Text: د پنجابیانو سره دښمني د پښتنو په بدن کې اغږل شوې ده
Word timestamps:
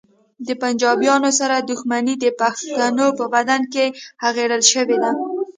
د 0.47 0.49
پنجابیانو 0.61 1.29
سره 1.39 1.55
دښمني 1.69 2.15
د 2.19 2.25
پښتنو 2.41 3.07
په 3.17 3.25
بدن 3.35 3.61
کې 3.73 3.85
اغږل 4.27 4.61
شوې 4.71 4.97
ده 5.03 5.11